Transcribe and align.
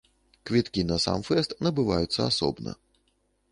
Квіткі 0.49 0.85
на 0.91 0.97
сам 1.03 1.19
фэст 1.29 1.53
набываюцца 1.67 2.19
асобна. 2.31 2.77